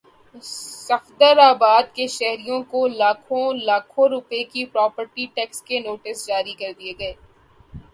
[0.87, 7.13] صفدرآباد کے شہریوں کو لاکھوں لاکھوں روپے کے پراپرٹی ٹیکس کے نوٹس جاری کردیئے گئے